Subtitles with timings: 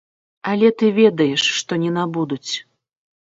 [0.51, 2.51] Але ты ведаеш, што не набудуць.